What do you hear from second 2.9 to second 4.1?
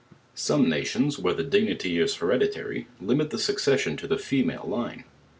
limit the succession to